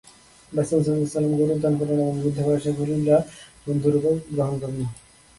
রাসূল 0.51 0.79
হওয়ার 0.85 1.23
গৌরব 1.31 1.59
দান 1.63 1.73
করেন 1.79 1.97
এবং 2.03 2.15
বৃদ্ধ 2.21 2.39
বয়সে 2.45 2.71
খলীল 2.77 3.01
বা 3.07 3.17
বন্ধুরূপে 3.65 4.11
গ্রহণ 4.33 4.55
করেন। 4.61 4.79